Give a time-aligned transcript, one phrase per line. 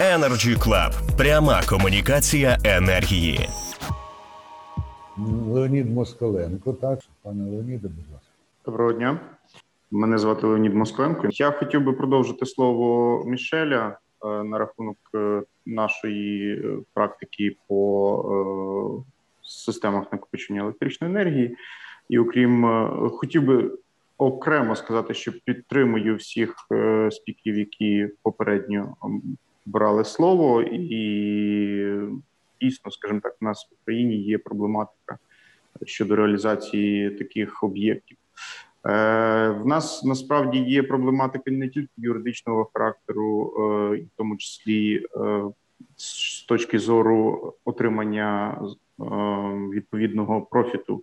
[0.00, 1.16] Energy Club.
[1.16, 3.48] пряма комунікація енергії.
[5.48, 8.28] Леонід Москаленко, так, пане Леоніде, будь ласка.
[8.64, 9.20] Доброго дня.
[9.90, 11.28] Мене звати Леонід Москаленко.
[11.32, 19.04] Я хотів би продовжити слово Мішеля е, на рахунок е, нашої е, практики по
[19.42, 21.56] системах накопичення електричної енергії.
[22.08, 22.66] І окрім
[23.12, 23.70] хотів би
[24.18, 26.54] окремо сказати, що підтримую всіх
[27.10, 28.96] спікерів, які попередньо
[29.66, 30.88] брали слово, і
[32.60, 35.18] дійсно, скажімо так, у нас в Україні є проблематика
[35.86, 38.16] щодо реалізації таких об'єктів.
[38.86, 45.42] Е, в нас насправді є проблематика не тільки юридичного характеру, е, в тому числі е,
[45.96, 48.60] з точки зору отримання
[49.72, 51.02] відповідного профіту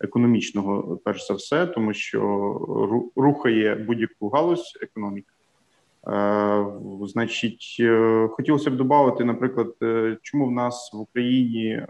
[0.00, 2.20] економічного, перш за все, тому що
[3.16, 5.32] рухає будь-яку галузь економіки.
[6.06, 6.66] Е,
[7.02, 11.82] значить, е, хотілося б додати, наприклад, е, чому в нас в Україні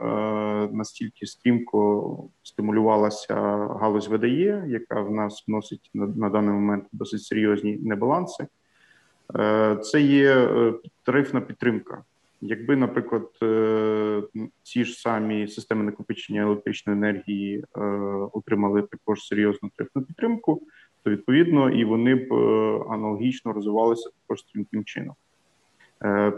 [0.72, 3.34] настільки стрімко стимулювалася
[3.80, 8.46] галузь ВДЄ, яка в нас вносить на даний момент досить серйозні небаланси.
[9.82, 10.48] Це є
[11.02, 12.04] тарифна підтримка.
[12.40, 13.28] Якби, наприклад,
[14.62, 17.64] ці ж самі системи накопичення електричної енергії
[18.32, 20.62] отримали також серйозну тарифну підтримку
[21.08, 25.14] то відповідно і вони б е, аналогічно розвивалися також стрімким чином.
[26.04, 26.32] Е,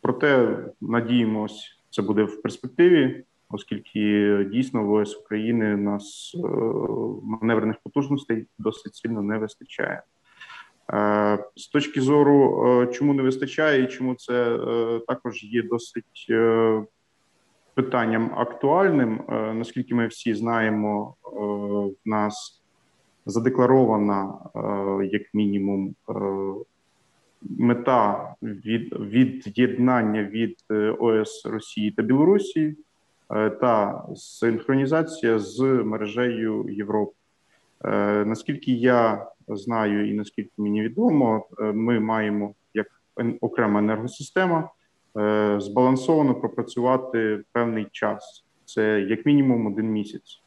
[0.00, 6.48] проте надіємось, це буде в перспективі, оскільки дійсно в ОС України нас е,
[7.22, 10.02] маневрених потужностей досить сильно не вистачає.
[11.56, 14.58] З точки зору, чому не вистачає, і чому це
[15.06, 16.26] також є досить
[17.74, 21.14] питанням актуальним, наскільки ми всі знаємо,
[22.04, 22.63] в нас
[23.26, 26.14] задекларована е, як мінімум е,
[27.42, 32.76] мета від від'єднання від е, ОС Росії та Білорусі
[33.60, 37.12] та синхронізація з мережею Європи.
[38.26, 42.86] Наскільки я знаю, і наскільки мені відомо, ми маємо як
[43.40, 44.70] окрема енергосистема
[45.58, 48.44] збалансовано пропрацювати певний час.
[48.64, 50.43] Це як мінімум один місяць.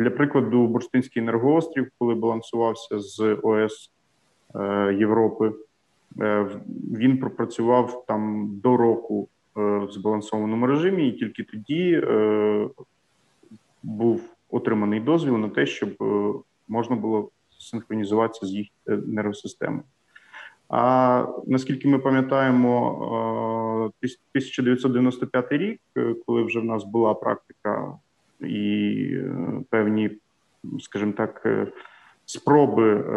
[0.00, 3.90] Для прикладу, Бурштинський енергоострів, коли балансувався з ОС
[4.54, 5.52] е, Європи,
[6.20, 6.48] е,
[6.92, 12.02] він пропрацював там до року е, в збалансованому режимі, і тільки тоді
[13.82, 15.90] був отриманий дозвіл на те, щоб
[16.68, 19.82] можна було синхронізуватися з їх енергосистемою.
[20.68, 22.96] А наскільки ми пам'ятаємо,
[24.00, 25.80] 1995 рік,
[26.26, 27.98] коли вже в нас була практика
[28.42, 29.34] і е,
[29.70, 30.10] певні,
[30.80, 31.66] скажімо так, е,
[32.24, 33.12] спроби е,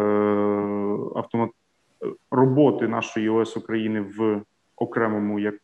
[1.16, 1.50] автомат
[2.30, 4.42] роботи нашої ОС України в
[4.76, 5.54] окремому, як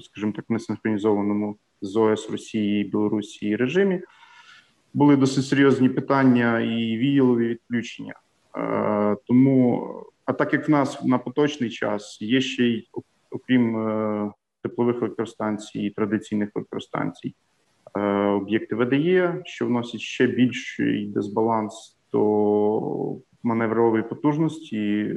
[0.00, 4.00] скажімо так, несинхронізованому з ОС Росії і Білорусі режимі.
[4.94, 8.14] Були досить серйозні питання і віялові відключення.
[9.26, 9.88] Тому,
[10.24, 12.88] а так як в нас на поточний час є ще й
[13.30, 13.76] окрім
[14.62, 17.34] теплових електростанцій і традиційних електростанцій,
[17.94, 25.14] об'єкти ВДЄ, що вносять ще більший дисбаланс, то маневрової потужності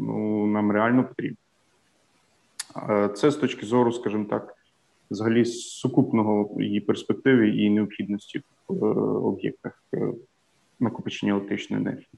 [0.00, 1.36] ну, нам реально потрібно.
[2.88, 4.54] Е, це з точки зору, скажімо так,
[5.10, 9.84] взагалі сукупного її перспективи і необхідності в е, об'єктах
[10.80, 12.08] накопичення електричної енергії.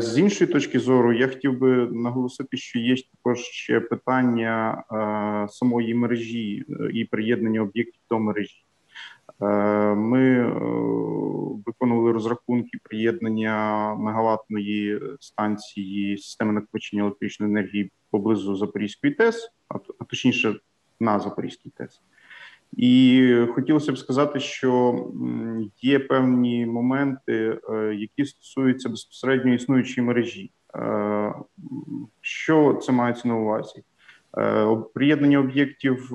[0.00, 4.84] З іншої точки зору, я хотів би наголосити, що є також ще питання
[5.48, 8.64] самої мережі і приєднання об'єктів до мережі.
[9.42, 9.46] Е,
[9.94, 10.52] ми е,
[11.66, 19.50] виконували розрахунки приєднання мегаватної станції системи накопичення електричної енергії поблизу Запорізької ТЕС,
[19.98, 20.56] а точніше
[21.00, 22.02] на Запорізькій ТЕС.
[22.76, 25.04] І хотілося б сказати, що
[25.82, 30.50] є певні моменти, е, які стосуються безпосередньо існуючої мережі.
[32.20, 33.82] Що це мається на увазі?
[34.94, 36.10] Приєднання об'єктів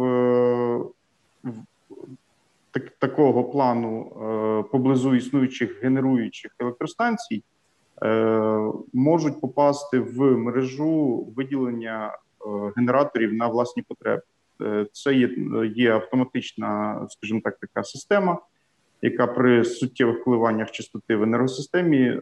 [2.72, 7.44] так, такого плану е, поблизу існуючих генеруючих електростанцій
[8.04, 14.22] е, можуть попасти в мережу виділення е, генераторів на власні потреби.
[14.62, 15.30] Е, це є,
[15.76, 18.40] є автоматична, скажімо так, така система.
[19.02, 22.22] Яка при суттєвих коливаннях частоти в енергосистемі е,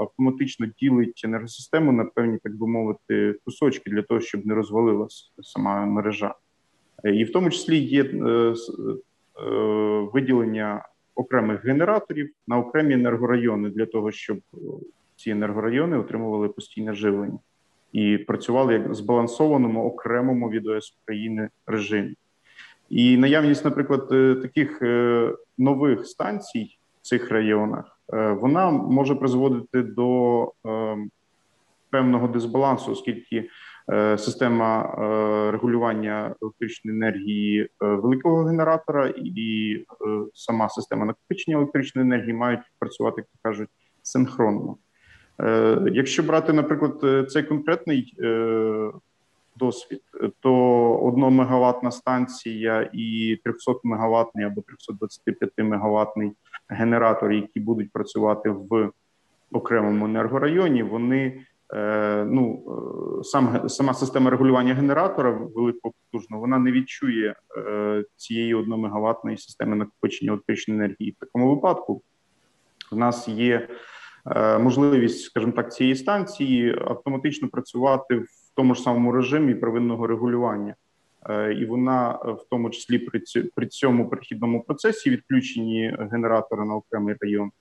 [0.00, 5.86] автоматично ділить енергосистему на певні, так би мовити, кусочки для того, щоб не розвалилася сама
[5.86, 6.34] мережа,
[7.04, 8.54] і в тому числі є Е,
[10.12, 10.84] виділення
[11.14, 14.38] окремих генераторів на окремі енергорайони для того, щоб
[15.16, 17.38] ці енергорайони отримували постійне живлення.
[17.92, 22.14] і працювали як збалансованому окремому від ОС України режимі.
[22.90, 29.82] І наявність, наприклад, е, таких е, нових станцій в цих районах е, вона може призводити
[29.82, 30.52] до
[31.90, 33.48] певного дисбалансу, оскільки
[34.18, 34.94] система
[35.52, 39.76] регулювання електричної енергії великого генератора і
[40.34, 43.68] сама система накопичення електричної енергії мають працювати, як кажуть,
[44.02, 44.76] синхронно.
[45.92, 48.16] Якщо брати, наприклад, цей конкретний
[49.60, 50.00] досвід,
[50.40, 50.52] то
[50.96, 56.32] 1 мегаваттна станція і 300 мегаваттний або 325 мегаваттний
[56.68, 58.90] генератор, які будуть працювати в
[59.52, 61.46] окремому енергорайоні, вони е,
[62.26, 62.64] ну
[63.20, 69.36] е, сам сама система регулювання генератора великого потужного вона не відчує е, цієї 1 мегаваттної
[69.36, 71.10] системи накопичення електричної енергії.
[71.10, 72.02] В такому випадку
[72.92, 73.68] в нас є
[74.60, 78.26] можливість, скажімо так, цієї станції автоматично працювати в
[78.56, 80.74] тому ж самому режимі первинного регулювання,
[81.30, 82.98] е, і вона е, в тому числі
[83.54, 87.52] при цьому перехідному процесі відключенні генератора на окремий район е,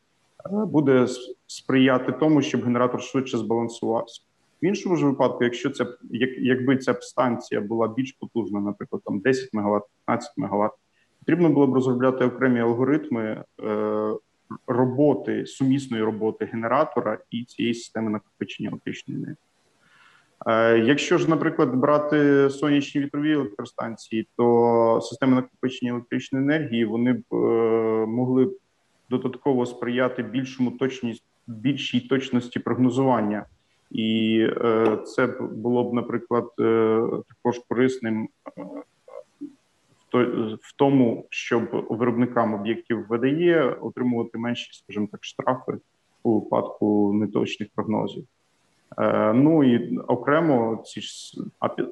[0.46, 1.08] буде
[1.48, 4.22] сприяти тому, щоб генератор швидше збалансувався.
[4.62, 9.20] В іншому ж випадку, якщо це як, якби ця станція була більш потужна, наприклад, там
[9.20, 10.72] 10 МВт, 15 МВт,
[11.20, 14.14] потрібно було б розробляти окремі алгоритми е,
[14.68, 19.38] роботи сумісної роботи генератора і цієї системи накопичення електричної енергії.
[20.48, 27.24] Е, якщо ж, наприклад, брати сонячні вітрові електростанції, то системи накопичення електричної енергії вони б
[27.34, 27.36] е,
[28.06, 28.58] могли б
[29.10, 33.46] додатково сприяти більшому точність, більшій точності прогнозування,
[33.92, 36.52] і е, це було б, наприклад,
[37.28, 38.30] також корисним
[40.62, 45.74] в тому, щоб виробникам об'єктів ВДЄ отримувати менші, скажімо так, штрафи
[46.24, 48.26] у випадку неточних прогнозів.
[48.98, 51.38] Е, ну і окремо ці ж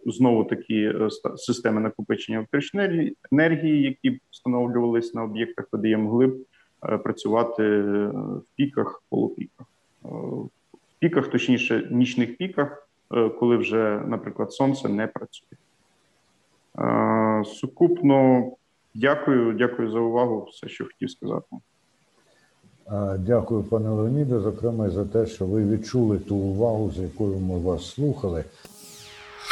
[0.05, 6.43] знову такі е, системи накопичення електричної енергії, які встановлювалися на об'єктах, ВДЄ, могли б е,
[6.79, 7.81] працювати
[8.11, 9.67] в піках, полупіках,
[10.03, 10.49] в
[10.99, 12.87] піках, точніше, нічних піках,
[13.39, 15.57] коли вже, наприклад, сонце не працює.
[17.45, 18.51] Сукупно
[18.95, 20.47] дякую, дякую за увагу.
[20.51, 21.45] Все, що хотів сказати.
[23.19, 27.89] Дякую, пане Леоніде, зокрема за те, що ви відчули ту увагу, з якою ми вас
[27.89, 28.43] слухали.